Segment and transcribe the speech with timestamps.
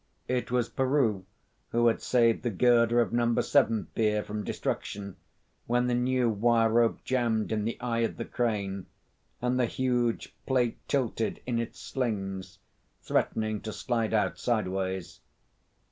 [0.27, 1.25] It was Peroo
[1.69, 5.15] who had saved the girder of Number Seven pier from destruction
[5.67, 8.87] when the new wire rope jammed in the eye of the crane,
[9.43, 12.57] and the huge plate tilted in its slings,
[13.03, 15.19] threatening to slide out sideways.